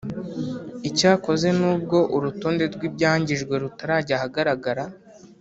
Icyakoze 0.89 1.47
n’ubwo 1.59 1.97
urutonde 2.15 2.63
rw’ibyangijwe 2.73 3.53
rutarajya 3.63 4.13
ahagaragara 4.17 4.83